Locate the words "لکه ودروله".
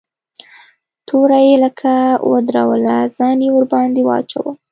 1.63-2.95